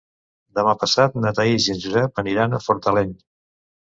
Demà 0.59 0.71
passat 0.83 1.19
na 1.25 1.33
Thaís 1.41 1.67
i 1.69 1.75
en 1.75 1.77
Josep 1.85 2.21
aniran 2.23 2.57
a 2.57 2.61
Fortaleny. 2.69 3.13